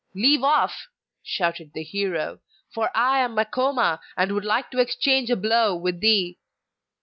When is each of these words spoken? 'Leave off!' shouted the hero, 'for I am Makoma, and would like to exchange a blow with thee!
'Leave 0.15 0.41
off!' 0.43 0.87
shouted 1.21 1.73
the 1.75 1.83
hero, 1.83 2.39
'for 2.73 2.89
I 2.97 3.19
am 3.19 3.35
Makoma, 3.35 3.99
and 4.17 4.31
would 4.31 4.45
like 4.45 4.71
to 4.71 4.79
exchange 4.79 5.29
a 5.29 5.35
blow 5.35 5.75
with 5.75 5.99
thee! 6.01 6.39